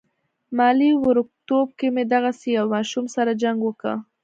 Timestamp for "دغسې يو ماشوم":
2.13-3.05